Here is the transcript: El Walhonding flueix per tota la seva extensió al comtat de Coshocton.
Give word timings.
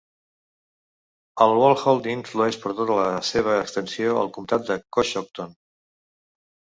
El 1.45 1.51
Walhonding 1.59 2.23
flueix 2.31 2.57
per 2.63 2.73
tota 2.79 2.97
la 3.01 3.21
seva 3.29 3.59
extensió 3.67 4.19
al 4.23 4.33
comtat 4.39 4.67
de 4.71 4.79
Coshocton. 4.99 5.55